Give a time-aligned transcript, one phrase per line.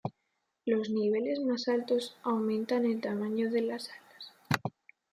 [0.65, 4.33] Los niveles más altos aumentan el tamaño de las alas.